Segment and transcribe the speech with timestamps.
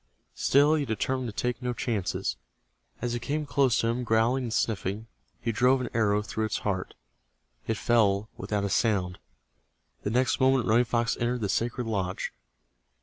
[0.33, 2.35] Still he determined to take no chances.
[3.03, 5.05] As it came close to him, growling and sniffing,
[5.39, 6.95] he drove an arrow through its heart.
[7.67, 9.19] It fell without a sound.
[10.01, 12.33] The next moment Running Fox entered the sacred lodge.